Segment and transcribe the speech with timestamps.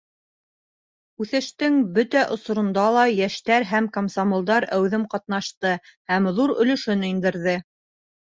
[1.23, 5.75] Үҫештең бөтә осоронда ла йәштәр һәм комсомолдар әүҙем ҡатнашты
[6.13, 7.55] һәм ҙур өлөшөн индерҙе.